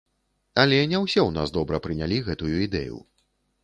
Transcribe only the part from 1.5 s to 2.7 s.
добра прынялі гэтую